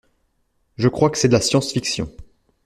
[0.77, 2.09] Je crois que c’est de la science-fiction.